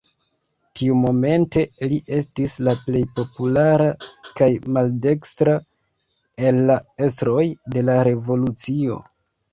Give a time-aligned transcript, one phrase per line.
[0.77, 3.89] Tiumomente li estis la plej populara
[4.41, 5.53] kaj maldekstra
[6.49, 6.79] el la
[7.11, 8.99] estroj de la revolucio.